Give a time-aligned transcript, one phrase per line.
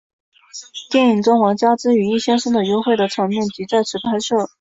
[0.89, 4.49] 电影中王佳芝与易先生的幽会的场面即在此拍摄。